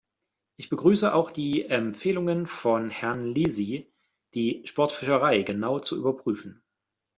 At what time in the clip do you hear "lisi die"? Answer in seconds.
3.35-4.63